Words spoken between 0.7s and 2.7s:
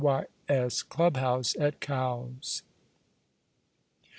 Club bouse at Cowes.